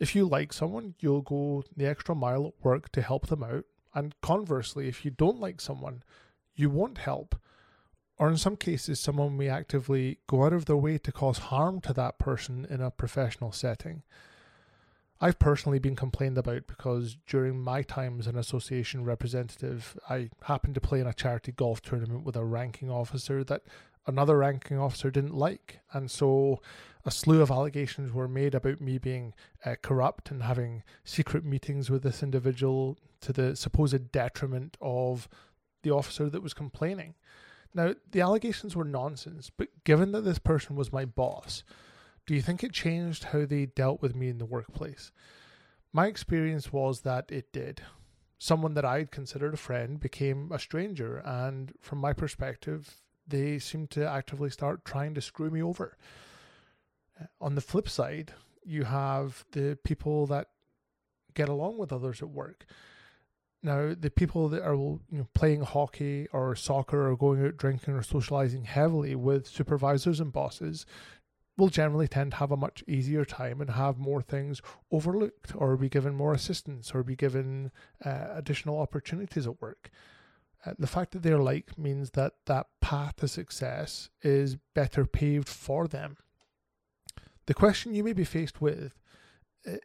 If 0.02 0.16
you 0.16 0.28
like 0.28 0.52
someone, 0.52 0.96
you'll 1.00 1.22
go 1.22 1.64
the 1.78 1.86
extra 1.86 2.16
mile 2.16 2.48
at 2.48 2.66
work 2.66 2.92
to 2.94 3.04
help 3.04 3.28
them 3.28 3.44
out. 3.44 3.66
And 3.94 4.20
conversely, 4.20 4.88
if 4.88 5.06
you 5.06 5.12
don't 5.12 5.40
like 5.40 5.62
someone, 5.62 6.02
you 6.56 6.72
won't 6.72 6.98
help. 6.98 7.40
Or 8.18 8.28
in 8.28 8.38
some 8.38 8.56
cases, 8.58 9.00
someone 9.00 9.38
may 9.38 9.48
actively 9.48 10.18
go 10.26 10.44
out 10.44 10.54
of 10.54 10.66
their 10.66 10.76
way 10.76 10.98
to 10.98 11.12
cause 11.12 11.38
harm 11.38 11.82
to 11.82 11.94
that 11.94 12.18
person 12.18 12.66
in 12.68 12.82
a 12.82 12.90
professional 12.90 13.52
setting. 13.52 14.02
I've 15.20 15.38
personally 15.38 15.78
been 15.78 15.96
complained 15.96 16.40
about 16.40 16.66
because 16.66 17.16
during 17.28 17.60
my 17.60 17.84
time 17.84 18.20
as 18.20 18.26
an 18.26 18.40
association 18.40 19.04
representative, 19.04 19.96
I 20.10 20.32
happened 20.46 20.74
to 20.74 20.82
play 20.82 21.00
in 21.00 21.06
a 21.06 21.14
charity 21.14 21.52
golf 21.52 21.80
tournament 21.84 22.24
with 22.24 22.36
a 22.36 22.44
ranking 22.44 22.90
officer 22.90 23.44
that 23.44 23.62
another 24.08 24.38
ranking 24.38 24.78
officer 24.78 25.12
didn't 25.12 25.36
like. 25.36 25.80
And 25.94 26.10
so 26.10 26.62
a 27.06 27.12
slew 27.12 27.42
of 27.42 27.52
allegations 27.52 28.12
were 28.12 28.28
made 28.28 28.56
about 28.56 28.82
me 28.82 28.98
being 28.98 29.34
uh, 29.66 29.76
corrupt 29.82 30.32
and 30.32 30.44
having 30.44 30.84
secret 31.04 31.44
meetings 31.44 31.90
with 31.90 32.04
this 32.04 32.22
individual 32.22 32.98
to 33.22 33.34
the 33.34 33.56
supposed 33.56 34.12
detriment 34.12 34.78
of 34.82 35.28
the 35.84 35.92
officer 35.92 36.30
that 36.30 36.44
was 36.44 36.54
complaining. 36.54 37.16
Now, 37.74 37.96
the 38.12 38.22
allegations 38.22 38.76
were 38.76 38.84
nonsense, 38.84 39.50
but 39.50 39.70
given 39.84 40.12
that 40.12 40.22
this 40.22 40.40
person 40.40 40.76
was 40.76 40.92
my 40.92 41.06
boss, 41.06 41.64
do 42.26 42.36
you 42.36 42.42
think 42.42 42.64
it 42.64 42.74
changed 42.74 43.26
how 43.26 43.46
they 43.46 43.66
dealt 43.66 44.02
with 44.02 44.16
me 44.16 44.30
in 44.30 44.38
the 44.38 44.46
workplace? 44.46 45.12
My 45.94 46.08
experience 46.08 46.72
was 46.72 47.02
that 47.02 47.32
it 47.32 47.52
did. 47.52 47.82
Someone 48.38 48.74
that 48.74 48.86
I'd 48.86 49.12
considered 49.12 49.54
a 49.54 49.58
friend 49.58 50.00
became 50.00 50.52
a 50.52 50.60
stranger, 50.60 51.18
and 51.26 51.74
from 51.80 52.00
my 52.00 52.14
perspective, 52.14 53.02
they 53.32 53.58
seem 53.60 53.88
to 53.88 54.08
actively 54.08 54.50
start 54.50 54.86
trying 54.86 55.14
to 55.16 55.22
screw 55.22 55.50
me 55.50 55.64
over. 55.64 55.98
On 57.40 57.56
the 57.56 57.62
flip 57.62 57.90
side, 57.90 58.34
you 58.64 58.84
have 58.84 59.46
the 59.52 59.78
people 59.84 60.28
that 60.28 60.48
get 61.34 61.50
along 61.50 61.78
with 61.78 61.92
others 61.92 62.22
at 62.22 62.30
work. 62.30 62.66
Now, 63.64 63.94
the 64.00 64.10
people 64.10 64.50
that 64.50 64.64
are 64.64 64.76
you 64.76 65.00
know, 65.12 65.28
playing 65.34 65.62
hockey 65.62 66.28
or 66.34 66.56
soccer 66.56 67.10
or 67.10 67.16
going 67.16 67.46
out 67.46 67.58
drinking 67.58 67.94
or 67.94 68.02
socializing 68.02 68.64
heavily 68.66 69.16
with 69.16 69.48
supervisors 69.48 70.20
and 70.20 70.34
bosses 70.34 70.86
will 71.58 71.70
generally 71.70 72.08
tend 72.08 72.32
to 72.32 72.38
have 72.38 72.52
a 72.52 72.58
much 72.58 72.84
easier 72.88 73.24
time 73.24 73.62
and 73.62 73.72
have 73.72 74.00
more 74.00 74.22
things 74.22 74.62
overlooked 74.92 75.54
or 75.56 75.78
be 75.78 75.90
given 75.90 76.16
more 76.16 76.34
assistance 76.34 76.92
or 76.94 77.04
be 77.04 77.16
given 77.16 77.72
uh, 78.04 78.28
additional 78.32 78.80
opportunities 78.80 79.46
at 79.46 79.62
work. 79.62 79.92
Uh, 80.66 80.74
the 80.78 80.88
fact 80.88 81.12
that 81.12 81.24
they're 81.24 81.40
like 81.40 81.78
means 81.78 82.12
that 82.12 82.34
that 82.46 82.68
path 82.82 83.16
to 83.18 83.28
success 83.28 84.10
is 84.22 84.58
better 84.76 85.06
paved 85.06 85.50
for 85.50 85.88
them. 85.88 86.18
The 87.48 87.54
question 87.54 87.96
you 87.96 88.04
may 88.04 88.14
be 88.14 88.24
faced 88.24 88.62
with 88.62 88.94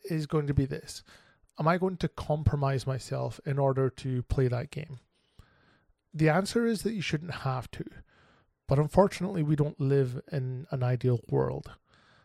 is 0.05 0.27
going 0.27 0.47
to 0.47 0.55
be 0.55 0.67
this 0.67 1.03
Am 1.59 1.67
I 1.67 1.79
going 1.79 1.97
to 1.99 2.09
compromise 2.09 2.87
myself 2.87 3.41
in 3.47 3.59
order 3.59 3.89
to 3.89 4.23
play 4.25 4.49
that 4.49 4.71
game? 4.71 4.99
The 6.13 6.29
answer 6.29 6.67
is 6.67 6.83
that 6.83 6.95
you 6.95 7.03
shouldn't 7.03 7.43
have 7.43 7.71
to. 7.73 7.85
But 8.69 8.79
unfortunately, 8.79 9.43
we 9.43 9.57
don't 9.57 9.81
live 9.81 10.21
in 10.33 10.67
an 10.71 10.83
ideal 10.83 11.21
world. 11.29 11.71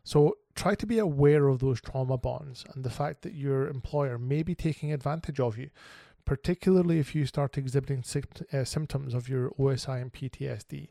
So 0.04 0.38
try 0.56 0.76
to 0.76 0.88
be 0.88 0.98
aware 0.98 1.48
of 1.48 1.60
those 1.60 1.80
trauma 1.80 2.18
bonds 2.18 2.66
and 2.74 2.84
the 2.84 2.90
fact 2.90 3.22
that 3.22 3.34
your 3.34 3.68
employer 3.68 4.18
may 4.18 4.42
be 4.42 4.56
taking 4.56 4.92
advantage 4.92 5.40
of 5.40 5.58
you 5.58 5.70
particularly 6.26 7.00
if 7.00 7.16
you 7.16 7.26
start 7.26 7.58
exhibiting 7.58 8.04
uh, 8.54 8.64
symptoms 8.64 9.14
of 9.14 9.30
your 9.30 9.52
OSI 9.52 10.02
and 10.02 10.14
PTSD. 10.14 10.90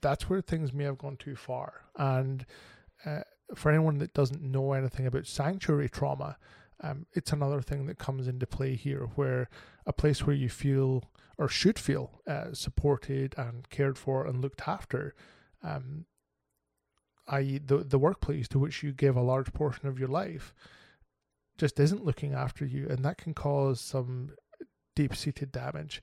That's 0.00 0.28
where 0.28 0.40
things 0.40 0.72
may 0.72 0.84
have 0.84 0.98
gone 0.98 1.16
too 1.16 1.36
far. 1.36 1.82
And 1.96 2.44
uh, 3.04 3.20
for 3.54 3.70
anyone 3.70 3.98
that 3.98 4.14
doesn't 4.14 4.42
know 4.42 4.72
anything 4.72 5.06
about 5.06 5.26
sanctuary 5.26 5.88
trauma, 5.88 6.36
um, 6.82 7.06
it's 7.14 7.32
another 7.32 7.62
thing 7.62 7.86
that 7.86 7.98
comes 7.98 8.28
into 8.28 8.46
play 8.46 8.74
here, 8.74 9.08
where 9.14 9.48
a 9.86 9.92
place 9.92 10.26
where 10.26 10.36
you 10.36 10.48
feel 10.48 11.04
or 11.38 11.48
should 11.48 11.78
feel 11.78 12.22
uh, 12.26 12.52
supported 12.52 13.34
and 13.36 13.68
cared 13.70 13.98
for 13.98 14.26
and 14.26 14.40
looked 14.40 14.66
after, 14.66 15.14
um, 15.62 16.06
i.e., 17.28 17.58
the 17.58 17.78
the 17.78 17.98
workplace 17.98 18.48
to 18.48 18.58
which 18.58 18.82
you 18.82 18.92
give 18.92 19.16
a 19.16 19.22
large 19.22 19.52
portion 19.52 19.88
of 19.88 19.98
your 19.98 20.08
life, 20.08 20.54
just 21.58 21.80
isn't 21.80 22.04
looking 22.04 22.34
after 22.34 22.64
you, 22.64 22.86
and 22.88 23.04
that 23.04 23.18
can 23.18 23.32
cause 23.34 23.80
some 23.80 24.30
deep 24.96 25.14
seated 25.14 25.52
damage. 25.52 26.02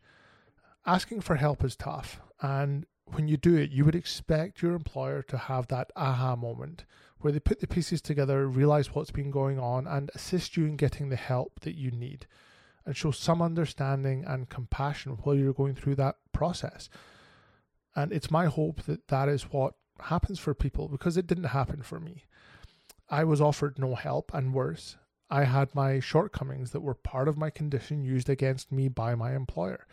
Asking 0.86 1.20
for 1.20 1.36
help 1.36 1.64
is 1.66 1.76
tough, 1.76 2.22
and 2.42 2.86
when 3.08 3.28
you 3.28 3.36
do 3.36 3.56
it, 3.56 3.72
you 3.72 3.84
would 3.84 3.96
expect 3.96 4.62
your 4.62 4.74
employer 4.74 5.22
to 5.24 5.38
have 5.38 5.68
that 5.68 5.92
aha 5.98 6.38
moment 6.38 6.86
where 7.20 7.34
they 7.34 7.40
put 7.40 7.60
the 7.60 7.68
pieces 7.68 8.02
together, 8.02 8.48
realize 8.48 8.94
what's 8.94 9.12
been 9.12 9.32
going 9.32 9.60
on, 9.60 9.88
and 9.88 10.12
assist 10.14 10.56
you 10.56 10.66
in 10.66 10.78
getting 10.78 11.10
the 11.10 11.16
help 11.18 11.60
that 11.62 11.76
you 11.76 11.92
need 11.92 12.28
and 12.86 12.98
show 12.98 13.12
some 13.12 13.42
understanding 13.42 14.26
and 14.26 14.50
compassion 14.50 15.18
while 15.24 15.36
you're 15.36 15.54
going 15.54 15.76
through 15.76 15.96
that 15.96 16.16
process. 16.34 16.90
And 17.96 18.12
it's 18.12 18.32
my 18.32 18.48
hope 18.48 18.84
that 18.84 19.08
that 19.08 19.30
is 19.30 19.44
what 19.44 19.76
happens 20.02 20.40
for 20.40 20.54
people 20.54 20.90
because 20.90 21.16
it 21.16 21.28
didn't 21.28 21.46
happen 21.46 21.82
for 21.82 22.00
me. 22.00 22.26
I 23.10 23.24
was 23.24 23.40
offered 23.40 23.80
no 23.80 23.96
help, 23.96 24.34
and 24.34 24.54
worse, 24.54 24.98
I 25.30 25.46
had 25.46 25.74
my 25.74 26.00
shortcomings 26.00 26.72
that 26.72 26.82
were 26.82 26.94
part 26.94 27.28
of 27.28 27.38
my 27.38 27.50
condition 27.50 28.04
used 28.04 28.30
against 28.30 28.72
me 28.72 28.88
by 28.88 29.16
my 29.16 29.36
employer. 29.36 29.88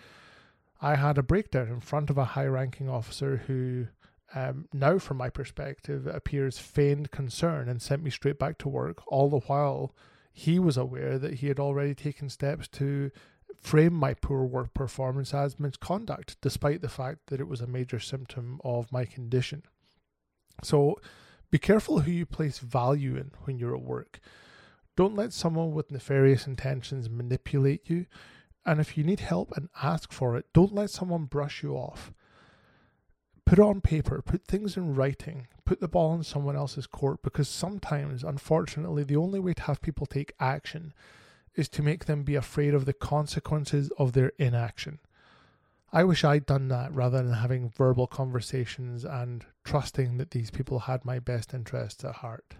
I 0.83 0.97
had 0.97 1.19
a 1.19 1.23
breakdown 1.23 1.69
in 1.69 1.81
front 1.81 2.11
of 2.11 2.19
a 2.19 2.25
high 2.25 2.47
ranking 2.47 2.89
officer 2.89 3.43
who, 3.47 3.87
um, 4.35 4.67
now 4.73 4.99
from 4.99 5.19
my 5.19 5.31
perspective, 5.31 6.07
appears 6.07 6.59
feigned 6.59 7.11
concern 7.11 7.69
and 7.69 7.81
sent 7.81 8.03
me 8.03 8.11
straight 8.11 8.39
back 8.39 8.59
to 8.59 8.69
work, 8.69 9.03
all 9.07 9.29
the 9.29 9.41
while 9.41 9.95
he 10.33 10.59
was 10.59 10.77
aware 10.77 11.19
that 11.19 11.35
he 11.35 11.49
had 11.49 11.61
already 11.61 11.95
taken 11.95 12.29
steps 12.29 12.69
to 12.69 13.11
frame 13.61 13.93
my 13.93 14.15
poor 14.15 14.45
work 14.45 14.73
performance 14.73 15.35
as 15.35 15.61
misconduct, 15.61 16.37
despite 16.41 16.81
the 16.81 16.89
fact 16.89 17.27
that 17.27 17.41
it 17.41 17.49
was 17.49 17.61
a 17.61 17.67
major 17.67 17.99
symptom 17.99 18.61
of 18.65 18.91
my 18.91 19.05
condition. 19.05 19.63
So 20.63 20.99
be 21.51 21.59
careful 21.59 22.01
who 22.01 22.11
you 22.11 22.27
place 22.27 22.59
value 22.59 23.17
in 23.17 23.33
when 23.45 23.59
you're 23.59 23.77
at 23.77 23.83
work. 23.83 24.21
Don't 25.01 25.17
let 25.17 25.33
someone 25.33 25.73
with 25.73 25.91
nefarious 25.91 26.47
intentions 26.47 27.09
manipulate 27.09 27.89
you. 27.89 28.05
And 28.67 28.79
if 28.81 28.99
you 28.99 29.03
need 29.03 29.21
help 29.21 29.51
and 29.57 29.71
ask 29.83 30.13
for 30.13 30.37
it, 30.37 30.45
don't 30.53 30.75
let 30.75 30.91
someone 30.91 31.25
brush 31.25 31.63
you 31.63 31.73
off. 31.73 32.13
Put 33.47 33.59
it 33.59 33.63
on 33.63 33.81
paper, 33.81 34.21
put 34.21 34.45
things 34.45 34.77
in 34.77 34.95
writing, 34.95 35.47
put 35.65 35.81
the 35.81 35.89
ball 35.89 36.13
in 36.13 36.23
someone 36.23 36.55
else's 36.55 36.87
court 36.87 37.23
because 37.23 37.49
sometimes, 37.49 38.23
unfortunately, 38.23 39.03
the 39.03 39.17
only 39.17 39.41
way 39.41 39.55
to 39.55 39.63
have 39.63 39.81
people 39.81 40.05
take 40.05 40.35
action 40.39 40.93
is 41.55 41.71
to 41.71 41.83
make 41.83 42.05
them 42.05 42.23
be 42.23 42.35
afraid 42.35 42.75
of 42.75 42.85
the 42.85 42.93
consequences 42.93 43.91
of 43.97 44.13
their 44.13 44.33
inaction. 44.37 44.99
I 45.95 46.05
wish 46.05 46.25
I'd 46.25 46.45
done 46.45 46.69
that 46.69 46.95
rather 46.95 47.23
than 47.23 47.33
having 47.33 47.71
verbal 47.71 48.07
conversations 48.07 49.07
and 49.07 49.47
trusting 49.65 50.19
that 50.19 50.33
these 50.33 50.51
people 50.51 50.81
had 50.81 51.07
my 51.07 51.21
best 51.21 51.55
interests 51.55 52.05
at 52.05 52.17
heart. 52.17 52.57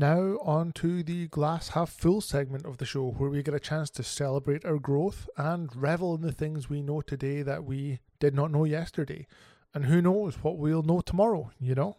Now, 0.00 0.38
on 0.40 0.72
to 0.76 1.02
the 1.02 1.26
glass 1.28 1.68
half 1.68 1.90
full 1.90 2.22
segment 2.22 2.64
of 2.64 2.78
the 2.78 2.86
show, 2.86 3.10
where 3.10 3.28
we 3.28 3.42
get 3.42 3.52
a 3.52 3.60
chance 3.60 3.90
to 3.90 4.02
celebrate 4.02 4.64
our 4.64 4.78
growth 4.78 5.28
and 5.36 5.76
revel 5.76 6.14
in 6.14 6.22
the 6.22 6.32
things 6.32 6.70
we 6.70 6.80
know 6.80 7.02
today 7.02 7.42
that 7.42 7.64
we 7.64 7.98
did 8.18 8.34
not 8.34 8.50
know 8.50 8.64
yesterday. 8.64 9.26
And 9.74 9.84
who 9.84 10.00
knows 10.00 10.36
what 10.36 10.56
we'll 10.56 10.82
know 10.82 11.02
tomorrow, 11.02 11.50
you 11.60 11.74
know? 11.74 11.98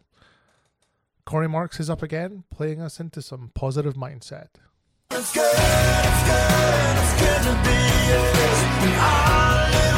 Corey 1.25 1.47
Marks 1.47 1.79
is 1.79 1.91
up 1.91 2.01
again, 2.01 2.43
playing 2.49 2.81
us 2.81 2.99
into 2.99 3.21
some 3.21 3.51
positive 3.53 3.93
mindset. 3.93 4.47
It's 5.11 5.31
good, 5.31 5.53
it's 5.53 6.23
good, 6.23 6.97
it's 6.97 7.55
good 9.85 9.90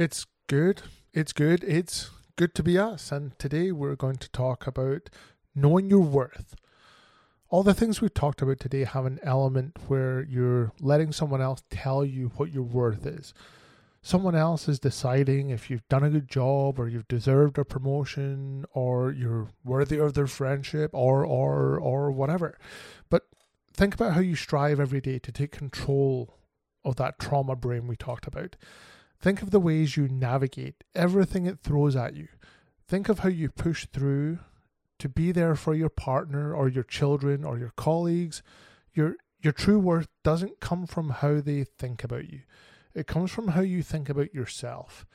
It's 0.00 0.24
good. 0.46 0.80
It's 1.12 1.34
good. 1.34 1.62
It's 1.62 2.08
good 2.36 2.54
to 2.54 2.62
be 2.62 2.78
us. 2.78 3.12
And 3.12 3.38
today 3.38 3.70
we're 3.70 3.96
going 3.96 4.16
to 4.16 4.30
talk 4.30 4.66
about 4.66 5.10
knowing 5.54 5.90
your 5.90 6.00
worth. 6.00 6.56
All 7.50 7.62
the 7.62 7.74
things 7.74 8.00
we've 8.00 8.14
talked 8.14 8.40
about 8.40 8.60
today 8.60 8.84
have 8.84 9.04
an 9.04 9.20
element 9.22 9.76
where 9.88 10.22
you're 10.22 10.72
letting 10.80 11.12
someone 11.12 11.42
else 11.42 11.62
tell 11.68 12.02
you 12.02 12.32
what 12.36 12.50
your 12.50 12.62
worth 12.62 13.04
is. 13.04 13.34
Someone 14.00 14.34
else 14.34 14.70
is 14.70 14.78
deciding 14.78 15.50
if 15.50 15.68
you've 15.68 15.86
done 15.90 16.04
a 16.04 16.08
good 16.08 16.30
job 16.30 16.78
or 16.78 16.88
you've 16.88 17.06
deserved 17.06 17.58
a 17.58 17.64
promotion 17.66 18.64
or 18.72 19.12
you're 19.12 19.48
worthy 19.64 19.98
of 19.98 20.14
their 20.14 20.26
friendship 20.26 20.92
or 20.94 21.26
or 21.26 21.78
or 21.78 22.10
whatever. 22.10 22.58
But 23.10 23.24
think 23.74 23.92
about 23.92 24.14
how 24.14 24.20
you 24.20 24.34
strive 24.34 24.80
every 24.80 25.02
day 25.02 25.18
to 25.18 25.30
take 25.30 25.52
control 25.52 26.38
of 26.86 26.96
that 26.96 27.18
trauma 27.18 27.54
brain 27.54 27.86
we 27.86 27.96
talked 27.96 28.26
about. 28.26 28.56
Think 29.20 29.42
of 29.42 29.50
the 29.50 29.60
ways 29.60 29.96
you 29.96 30.08
navigate 30.08 30.82
everything 30.94 31.46
it 31.46 31.60
throws 31.60 31.94
at 31.94 32.16
you. 32.16 32.28
Think 32.88 33.08
of 33.08 33.20
how 33.20 33.28
you 33.28 33.50
push 33.50 33.86
through 33.92 34.38
to 34.98 35.08
be 35.08 35.32
there 35.32 35.54
for 35.54 35.74
your 35.74 35.88
partner 35.88 36.54
or 36.54 36.68
your 36.68 36.84
children 36.84 37.44
or 37.44 37.58
your 37.58 37.72
colleagues. 37.76 38.42
Your 38.94 39.16
your 39.42 39.52
true 39.52 39.78
worth 39.78 40.08
doesn't 40.22 40.60
come 40.60 40.86
from 40.86 41.10
how 41.10 41.40
they 41.40 41.64
think 41.64 42.04
about 42.04 42.30
you. 42.30 42.40
It 42.94 43.06
comes 43.06 43.30
from 43.30 43.48
how 43.48 43.62
you 43.62 43.82
think 43.82 44.08
about 44.08 44.34
yourself. 44.34 45.06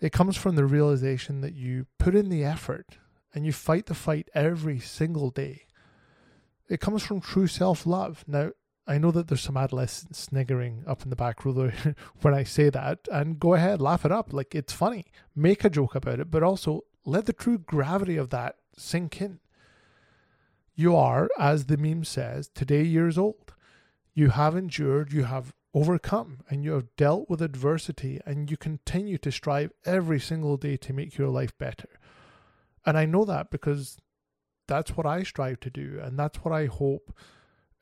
It 0.00 0.12
comes 0.12 0.36
from 0.36 0.56
the 0.56 0.64
realization 0.64 1.40
that 1.42 1.54
you 1.54 1.86
put 1.98 2.14
in 2.14 2.28
the 2.28 2.44
effort 2.44 2.98
and 3.34 3.44
you 3.44 3.52
fight 3.52 3.86
the 3.86 3.94
fight 3.94 4.28
every 4.34 4.78
single 4.78 5.30
day. 5.30 5.66
It 6.68 6.80
comes 6.80 7.02
from 7.02 7.20
true 7.20 7.46
self 7.46 7.86
love. 7.86 8.24
Now, 8.26 8.50
I 8.86 8.98
know 8.98 9.10
that 9.12 9.28
there's 9.28 9.40
some 9.40 9.56
adolescents 9.56 10.18
sniggering 10.18 10.84
up 10.86 11.02
in 11.02 11.10
the 11.10 11.16
back 11.16 11.44
row 11.44 11.70
when 12.20 12.34
I 12.34 12.44
say 12.44 12.68
that, 12.70 13.00
and 13.10 13.40
go 13.40 13.54
ahead, 13.54 13.80
laugh 13.80 14.04
it 14.04 14.12
up. 14.12 14.32
Like 14.32 14.54
it's 14.54 14.72
funny. 14.72 15.06
Make 15.34 15.64
a 15.64 15.70
joke 15.70 15.94
about 15.94 16.20
it, 16.20 16.30
but 16.30 16.42
also 16.42 16.84
let 17.04 17.26
the 17.26 17.32
true 17.32 17.58
gravity 17.58 18.16
of 18.16 18.30
that 18.30 18.56
sink 18.76 19.20
in. 19.20 19.40
You 20.74 20.96
are, 20.96 21.30
as 21.38 21.66
the 21.66 21.76
meme 21.76 22.04
says, 22.04 22.48
today 22.48 22.82
years 22.82 23.16
old. 23.16 23.54
You 24.12 24.30
have 24.30 24.56
endured, 24.56 25.12
you 25.12 25.24
have 25.24 25.54
overcome, 25.72 26.40
and 26.48 26.62
you 26.62 26.72
have 26.72 26.94
dealt 26.96 27.28
with 27.30 27.40
adversity, 27.40 28.20
and 28.26 28.50
you 28.50 28.56
continue 28.56 29.18
to 29.18 29.32
strive 29.32 29.72
every 29.84 30.20
single 30.20 30.56
day 30.56 30.76
to 30.76 30.92
make 30.92 31.16
your 31.16 31.28
life 31.28 31.56
better. 31.58 31.88
And 32.84 32.98
I 32.98 33.06
know 33.06 33.24
that 33.24 33.50
because 33.50 33.98
that's 34.66 34.96
what 34.96 35.06
I 35.06 35.22
strive 35.22 35.60
to 35.60 35.70
do, 35.70 36.00
and 36.02 36.18
that's 36.18 36.38
what 36.38 36.52
I 36.52 36.66
hope 36.66 37.16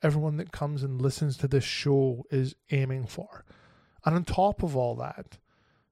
everyone 0.03 0.37
that 0.37 0.51
comes 0.51 0.83
and 0.83 1.01
listens 1.01 1.37
to 1.37 1.47
this 1.47 1.63
show 1.63 2.25
is 2.29 2.55
aiming 2.71 3.07
for. 3.07 3.45
And 4.05 4.15
on 4.15 4.25
top 4.25 4.61
of 4.61 4.75
all 4.75 4.95
that, 4.97 5.39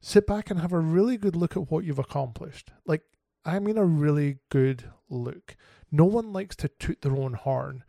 sit 0.02 0.28
back 0.28 0.52
and 0.52 0.60
have 0.60 0.74
a 0.74 0.80
really 0.80 1.18
good 1.18 1.36
look 1.36 1.56
at 1.56 1.72
what 1.72 1.86
you've 1.86 2.00
accomplished. 2.00 2.72
Like, 2.86 3.04
I 3.46 3.60
mean 3.60 3.78
a 3.78 3.86
really 3.86 4.38
good 4.50 4.84
look. 5.10 5.56
No 5.92 6.06
one 6.06 6.34
likes 6.34 6.56
to 6.58 6.68
toot 6.68 7.02
their 7.02 7.16
own 7.16 7.34
horn. 7.34 7.84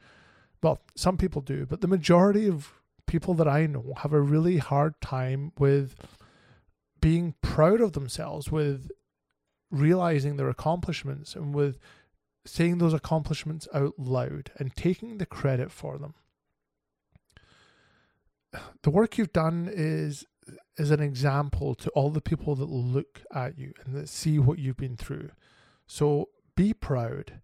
Well, 0.63 0.81
some 0.95 1.17
people 1.17 1.43
do, 1.43 1.67
but 1.67 1.81
the 1.81 1.89
majority 1.89 2.47
of 2.47 2.73
people 3.07 3.35
that 3.35 3.49
I 3.49 3.67
know 3.67 3.95
have 3.99 4.13
a 4.13 4.21
really 4.21 4.59
hard 4.59 5.01
time 5.01 5.53
with 5.59 5.97
being 7.01 7.35
proud 7.43 7.81
of 7.81 7.93
themselves, 7.93 8.51
with 8.51 8.91
realizing 9.71 10.37
their 10.37 10.49
accomplishments, 10.49 11.35
and 11.35 11.55
with 11.55 11.79
saying 12.45 12.79
those 12.79 12.95
accomplishments 12.95 13.69
out 13.73 13.95
loud 13.99 14.51
and 14.59 14.75
taking 14.75 15.19
the 15.19 15.27
credit 15.27 15.71
for 15.71 15.99
them. 15.99 16.15
The 18.83 18.91
work 18.91 19.17
you've 19.17 19.33
done 19.33 19.71
is 19.73 20.25
is 20.77 20.91
an 20.91 21.01
example 21.01 21.75
to 21.75 21.91
all 21.91 22.11
the 22.11 22.21
people 22.21 22.57
that 22.57 22.69
look 22.69 23.23
at 23.33 23.59
you 23.59 23.73
and 23.85 23.95
that 23.95 24.09
see 24.09 24.39
what 24.39 24.59
you've 24.59 24.77
been 24.77 24.97
through. 24.97 25.31
So 25.87 26.31
be 26.57 26.73
proud. 26.73 27.41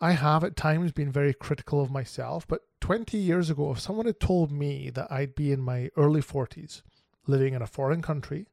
I 0.00 0.12
have 0.12 0.42
at 0.44 0.56
times 0.56 0.92
been 0.92 1.12
very 1.12 1.32
critical 1.32 1.80
of 1.80 1.90
myself, 1.90 2.46
but 2.46 2.62
20 2.80 3.16
years 3.16 3.50
ago, 3.50 3.70
if 3.70 3.78
someone 3.78 4.06
had 4.06 4.18
told 4.18 4.50
me 4.50 4.90
that 4.90 5.10
I'd 5.10 5.36
be 5.36 5.52
in 5.52 5.60
my 5.60 5.90
early 5.96 6.20
40s, 6.20 6.82
living 7.26 7.54
in 7.54 7.62
a 7.62 7.66
foreign 7.68 8.02
country 8.02 8.48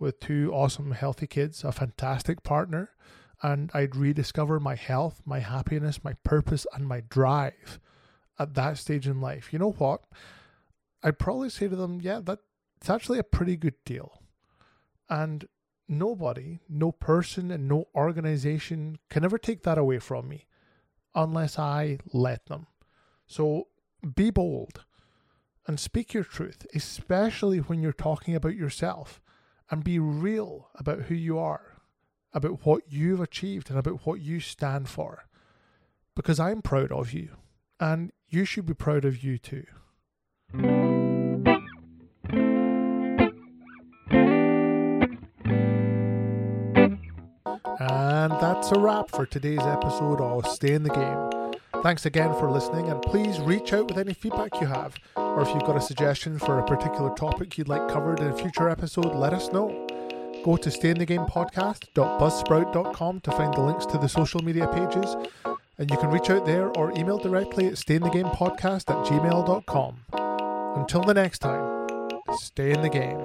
with 0.00 0.18
two 0.18 0.50
awesome, 0.52 0.90
healthy 0.90 1.28
kids, 1.28 1.62
a 1.62 1.70
fantastic 1.70 2.42
partner, 2.42 2.90
and 3.42 3.70
I'd 3.72 3.96
rediscover 3.96 4.60
my 4.60 4.74
health, 4.74 5.22
my 5.24 5.38
happiness, 5.38 6.04
my 6.04 6.14
purpose, 6.24 6.66
and 6.74 6.86
my 6.86 7.00
drive 7.08 7.80
at 8.38 8.54
that 8.54 8.78
stage 8.78 9.06
in 9.06 9.20
life, 9.20 9.52
you 9.52 9.58
know 9.58 9.72
what? 9.72 10.02
I'd 11.02 11.18
probably 11.18 11.50
say 11.50 11.68
to 11.68 11.76
them, 11.76 12.00
yeah, 12.02 12.20
that's 12.22 12.88
actually 12.88 13.18
a 13.18 13.24
pretty 13.24 13.56
good 13.56 13.82
deal. 13.84 14.22
And 15.08 15.46
nobody, 15.88 16.60
no 16.68 16.92
person, 16.92 17.50
and 17.50 17.68
no 17.68 17.88
organization 17.94 18.98
can 19.08 19.24
ever 19.24 19.38
take 19.38 19.62
that 19.62 19.78
away 19.78 19.98
from 19.98 20.28
me 20.28 20.46
unless 21.14 21.58
I 21.58 21.98
let 22.12 22.46
them. 22.46 22.66
So 23.26 23.68
be 24.14 24.30
bold 24.30 24.84
and 25.66 25.78
speak 25.78 26.14
your 26.14 26.24
truth, 26.24 26.66
especially 26.74 27.58
when 27.58 27.82
you're 27.82 27.92
talking 27.92 28.34
about 28.34 28.54
yourself, 28.54 29.20
and 29.70 29.84
be 29.84 29.98
real 29.98 30.68
about 30.74 31.02
who 31.02 31.14
you 31.14 31.38
are, 31.38 31.69
about 32.32 32.64
what 32.64 32.82
you've 32.88 33.20
achieved, 33.20 33.70
and 33.70 33.78
about 33.78 34.06
what 34.06 34.20
you 34.20 34.40
stand 34.40 34.88
for. 34.88 35.24
Because 36.14 36.40
I'm 36.40 36.62
proud 36.62 36.92
of 36.92 37.12
you, 37.12 37.30
and 37.78 38.12
you 38.28 38.44
should 38.44 38.66
be 38.66 38.74
proud 38.74 39.04
of 39.04 39.22
you 39.24 39.38
too. 39.38 39.64
And 47.80 48.32
that's 48.32 48.70
a 48.72 48.78
wrap 48.78 49.10
for 49.10 49.24
today's 49.24 49.60
episode 49.60 50.20
of 50.20 50.46
Stay 50.46 50.74
in 50.74 50.82
the 50.82 50.90
Game. 50.90 51.50
Thanks 51.82 52.04
again 52.04 52.34
for 52.34 52.50
listening, 52.50 52.88
and 52.88 53.00
please 53.00 53.40
reach 53.40 53.72
out 53.72 53.88
with 53.88 53.96
any 53.96 54.12
feedback 54.12 54.60
you 54.60 54.66
have. 54.66 54.94
Or 55.16 55.40
if 55.40 55.48
you've 55.48 55.64
got 55.64 55.76
a 55.78 55.80
suggestion 55.80 56.38
for 56.38 56.58
a 56.58 56.66
particular 56.66 57.14
topic 57.14 57.56
you'd 57.56 57.68
like 57.68 57.88
covered 57.88 58.20
in 58.20 58.26
a 58.26 58.36
future 58.36 58.68
episode, 58.68 59.14
let 59.14 59.32
us 59.32 59.50
know. 59.50 59.86
Go 60.44 60.56
to 60.56 60.70
stayinthegamepodcast.buzzsprout.com 60.70 63.20
to 63.20 63.30
find 63.32 63.54
the 63.54 63.60
links 63.60 63.86
to 63.86 63.98
the 63.98 64.08
social 64.08 64.42
media 64.42 64.66
pages, 64.68 65.16
and 65.78 65.90
you 65.90 65.96
can 65.98 66.10
reach 66.10 66.30
out 66.30 66.46
there 66.46 66.68
or 66.70 66.92
email 66.92 67.18
directly 67.18 67.66
at 67.66 67.74
stayinthegamepodcast 67.74 68.90
at 68.90 69.06
gmail.com. 69.06 69.96
Until 70.80 71.02
the 71.02 71.14
next 71.14 71.40
time, 71.40 71.90
stay 72.32 72.72
in 72.72 72.80
the 72.80 72.88
game. 72.88 73.20